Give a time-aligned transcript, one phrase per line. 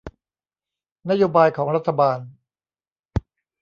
[1.09, 2.19] นโยบายของรัฐบาล